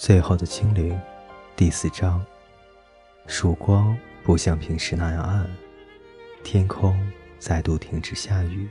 [0.00, 0.98] 最后的精灵，
[1.54, 2.24] 第四章。
[3.26, 5.46] 曙光不像平时那样暗，
[6.42, 6.98] 天空
[7.38, 8.66] 再度停止下雨，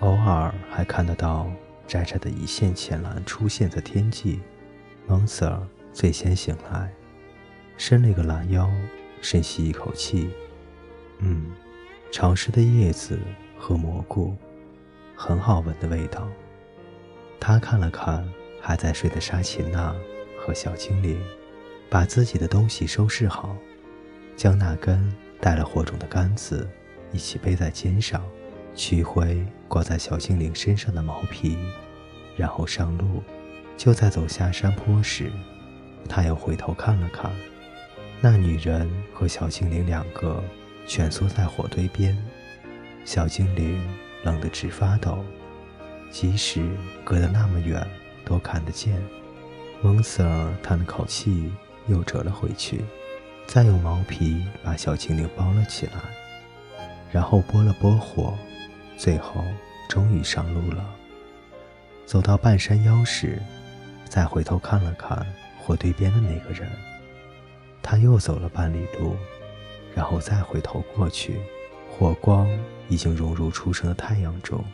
[0.00, 1.50] 偶尔还看得到
[1.86, 4.42] 窄窄的一线浅蓝出现在天际。
[5.06, 6.92] 蒙 Sir 最先醒来，
[7.78, 8.70] 伸了个懒腰，
[9.22, 10.30] 深吸一口气。
[11.20, 11.52] 嗯，
[12.12, 13.18] 潮湿的叶子
[13.58, 14.36] 和蘑菇，
[15.14, 16.28] 很好闻的味道。
[17.40, 18.30] 他看了看
[18.60, 19.96] 还在睡的沙琴娜
[20.46, 21.20] 和小精灵，
[21.90, 23.56] 把自己的东西收拾好，
[24.36, 26.68] 将那根带了火种的杆子
[27.10, 28.24] 一起背在肩上，
[28.72, 31.58] 取回挂在小精灵身上的毛皮，
[32.36, 33.24] 然后上路。
[33.76, 35.32] 就在走下山坡时，
[36.08, 37.28] 他又回头看了看，
[38.20, 40.40] 那女人和小精灵两个
[40.86, 42.16] 蜷缩在火堆边，
[43.04, 43.82] 小精灵
[44.22, 45.24] 冷得直发抖，
[46.08, 46.64] 即使
[47.04, 47.84] 隔得那么远
[48.24, 48.94] 都看得见。
[49.82, 51.52] 蒙 Sir 叹了口气，
[51.86, 52.84] 又折了回去，
[53.46, 55.92] 再用毛皮把小精灵包了起来，
[57.12, 58.34] 然后拨了拨火，
[58.96, 59.44] 最后
[59.88, 60.84] 终于上路了。
[62.04, 63.40] 走到半山腰时。
[64.08, 65.26] 再回头看了看
[65.58, 66.70] 火堆边的那个人，
[67.82, 69.16] 他又走了半里路，
[69.96, 71.40] 然后再回头过去，
[71.90, 72.48] 火光
[72.88, 74.64] 已经融入初升的太阳中。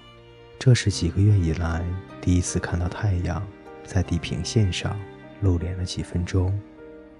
[0.58, 1.82] 这是几个月以来
[2.20, 3.42] 第一次看到太阳
[3.84, 4.98] 在地平线上
[5.40, 6.58] 露脸了几分钟，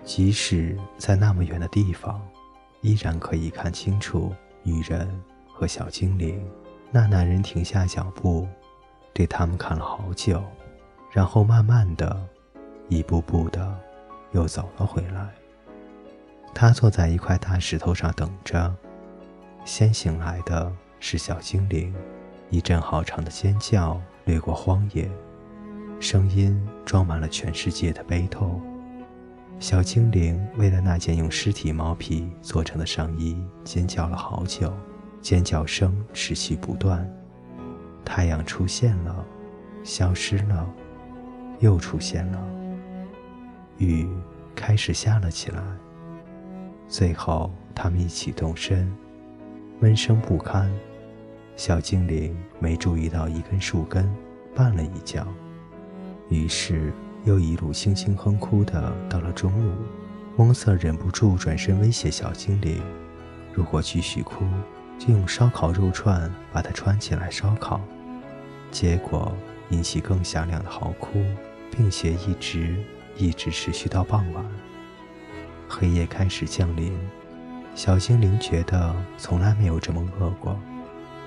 [0.04, 2.20] 即使在那么远的地方，
[2.80, 5.08] 依然可以看清楚女人
[5.46, 6.44] 和小精灵。
[6.90, 8.46] 那男人停下脚步，
[9.12, 10.42] 对他们看了好久。
[11.10, 12.26] 然后慢慢的，
[12.88, 13.78] 一步步的，
[14.32, 15.28] 又走了回来。
[16.54, 18.74] 他坐在一块大石头上等着。
[19.64, 21.94] 先醒来的是小精灵，
[22.50, 25.10] 一阵好长的尖叫掠过荒野，
[26.02, 28.60] 声音装满了全世界的悲痛。
[29.60, 34.74] 小精灵为了那件用尸体毛皮做成的上衣尖叫了好久，
[35.20, 37.08] 尖叫声持续不断。
[38.04, 39.24] 太阳出现了，
[39.84, 40.68] 消失了。
[41.60, 42.44] 又出现了，
[43.78, 44.08] 雨
[44.56, 45.62] 开始下了起来。
[46.88, 48.92] 最后，他们一起动身，
[49.78, 50.68] 闷声不堪。
[51.54, 54.12] 小精灵没注意到一根树根
[54.56, 55.24] 绊了一跤，
[56.32, 56.92] 于是
[57.24, 59.74] 又一路轻轻哼哭的到了中午。
[60.36, 62.82] 翁瑟忍不住转身威胁小精灵
[63.52, 64.44] ：“如果继续哭，
[64.98, 67.80] 就用烧烤肉串把它串起来烧烤。”
[68.72, 69.32] 结果
[69.70, 71.22] 引起更响亮的嚎哭。
[71.74, 72.76] 并且一直
[73.16, 74.44] 一直持续到傍晚，
[75.66, 76.92] 黑夜开始降临。
[77.74, 80.60] 小精灵觉得从来没有这么饿过，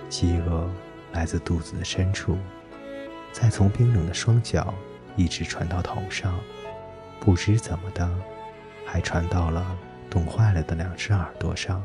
[0.07, 0.69] 饥饿
[1.13, 2.38] 来自肚子的深处，
[3.31, 4.71] 再从冰冷的双脚
[5.15, 6.39] 一直传到头上，
[7.19, 8.09] 不知怎么的，
[8.85, 9.77] 还传到了
[10.09, 11.83] 冻坏了的两只耳朵上。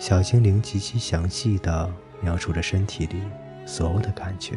[0.00, 1.90] 小精灵极其详细地
[2.20, 3.22] 描述着身体里
[3.64, 4.56] 所有的感觉。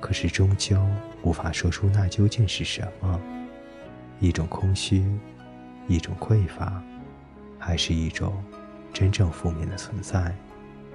[0.00, 0.84] 可是终究
[1.22, 3.20] 无法说出那究竟是什么，
[4.18, 5.04] 一种空虚，
[5.86, 6.82] 一种匮乏，
[7.58, 8.42] 还是一种
[8.92, 10.34] 真正负面的存在。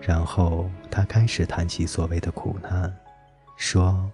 [0.01, 2.93] 然后他开始谈起所谓的苦难，
[3.55, 4.11] 说：“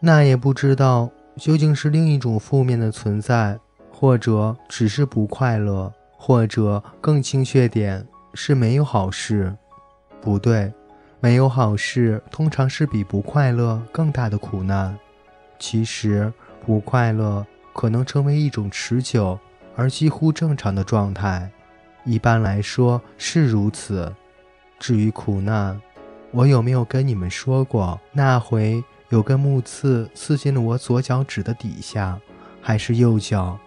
[0.00, 3.58] 那也不知道究竟是另一种负面的存在，
[3.92, 9.54] 或者只是不快乐，或者更精确点是没有好事。
[10.20, 10.72] 不对。”
[11.22, 14.98] 没有好事，通常是比不快乐更大的苦难。
[15.58, 16.32] 其实，
[16.64, 19.38] 不快乐可能成为一种持久
[19.76, 21.50] 而几乎正常的状态，
[22.06, 24.10] 一般来说是如此。
[24.78, 25.78] 至于苦难，
[26.30, 32.18] 我有没有跟你们说过，那回有根木刺刺进了我左脚趾的底下，
[32.62, 33.58] 还是右脚？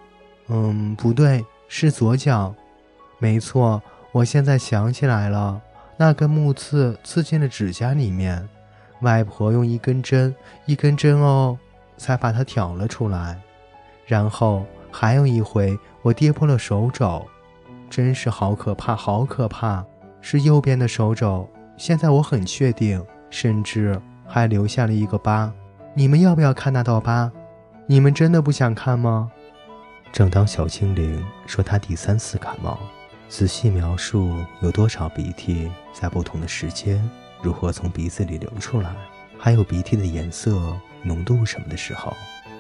[0.47, 2.53] 嗯，不对，是左脚。
[3.19, 3.81] 没错，
[4.11, 5.61] 我现在想起来了。
[5.95, 8.47] 那根木刺刺进了指甲里面，
[9.01, 10.33] 外婆用一根针，
[10.65, 11.57] 一根针哦，
[11.97, 13.39] 才把它挑了出来。
[14.05, 17.25] 然后还有一回，我跌破了手肘，
[17.89, 19.85] 真是好可怕，好可怕！
[20.21, 24.01] 是右边的手肘，现在我很确定，甚至
[24.33, 25.53] 还留下了一个疤。
[25.93, 27.31] 你们要不要看那道疤？
[27.85, 29.31] 你们真的不想看吗？
[30.11, 32.79] 正当小精灵说他第三次感冒。
[33.29, 37.07] 仔细描述有多少鼻涕在不同的时间
[37.43, 38.89] 如何从鼻子里流出来，
[39.37, 42.11] 还有鼻涕的颜色、浓度什么的时候，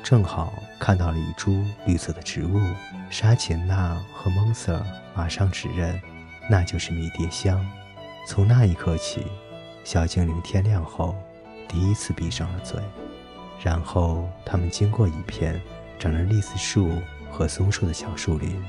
[0.03, 2.59] 正好看到了一株绿色的植物。
[3.09, 4.79] 沙琴娜和蒙瑟
[5.15, 5.99] 马上指认，
[6.47, 7.67] 那就是迷迭香。
[8.27, 9.25] 从那一刻起，
[9.83, 11.15] 小精灵天亮后
[11.73, 12.79] 第一次闭上了嘴。
[13.59, 15.59] 然后他们经过一片
[15.97, 16.91] 长着栗子树
[17.31, 18.63] 和松树的小树林，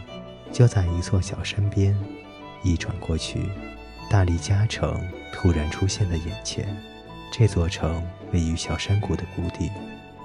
[0.51, 1.95] 就在一座小山边。
[2.63, 3.51] 一转过去，
[4.09, 4.99] 大力嘉城
[5.33, 6.75] 突然出现在眼前。
[7.31, 8.03] 这座城
[8.33, 9.71] 位于小山谷的谷底，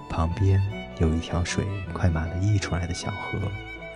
[0.09, 0.61] 旁边
[0.99, 3.39] 有一条水快满了溢出来的小河，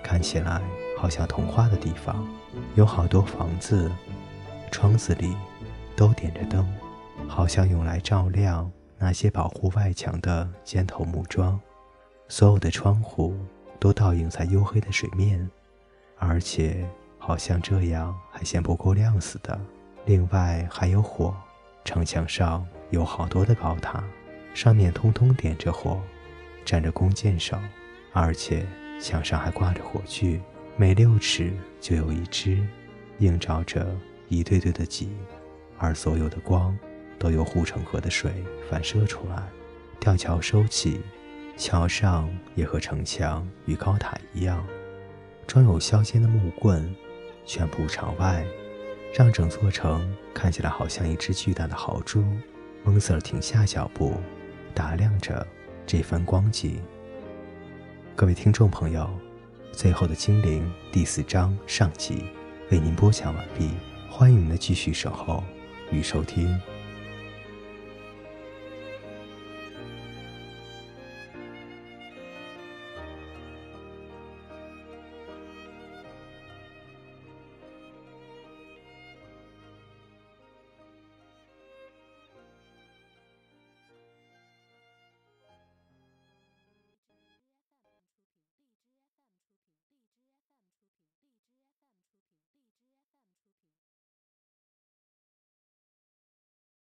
[0.03, 0.59] 看起来
[0.97, 2.27] 好像童话的地方。
[2.75, 3.89] 有好多房子，
[4.71, 5.38] 窗子里
[5.95, 6.68] 都点着灯，
[7.28, 11.60] 好像用来照亮那些保护外墙的尖头木桩。
[12.28, 13.36] 所有的窗户
[13.80, 15.50] 都倒映在黝黑的水面，
[16.18, 16.88] 而且。
[17.25, 19.58] 好像这样还嫌不够亮似的。
[20.04, 21.34] 另外还有火，
[21.86, 24.04] 城墙上有好多的高塔，
[24.54, 26.02] 上面通通点着火，
[26.66, 27.58] 站着弓箭手，
[28.12, 28.66] 而且
[29.00, 30.38] 墙上还挂着火炬，
[30.76, 32.62] 每六尺就有一只，
[33.19, 33.88] 映照着
[34.28, 35.16] 一对对的戟，
[35.78, 36.78] 而所有的光
[37.24, 39.42] 都由护城河的水反射出来。
[39.98, 41.00] 吊桥收起，
[41.56, 44.68] 桥上也和城墙与高塔一样，
[45.48, 46.94] 装有削尖的木棍。
[47.46, 48.46] 全部朝外，
[49.14, 52.24] 让整座城看起来好像一只巨大的豪猪。
[52.84, 54.16] 蒙 Sir 停下脚步，
[54.74, 55.46] 打量着
[55.86, 56.81] 这番光景。
[58.16, 59.10] 各位听众朋友，
[59.72, 62.26] 最后的精灵第四章上集
[62.69, 63.72] 为您播讲完毕，
[64.10, 65.44] 欢迎您的继续守候
[65.92, 66.60] 与收听。